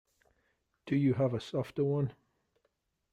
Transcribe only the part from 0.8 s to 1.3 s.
Do you